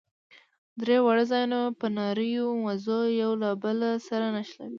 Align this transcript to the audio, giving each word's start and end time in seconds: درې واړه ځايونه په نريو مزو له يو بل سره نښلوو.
درې 0.81 0.97
واړه 1.01 1.23
ځايونه 1.31 1.59
په 1.79 1.87
نريو 1.97 2.47
مزو 2.63 2.99
له 3.07 3.11
يو 3.21 3.31
بل 3.63 3.79
سره 4.07 4.25
نښلوو. 4.35 4.67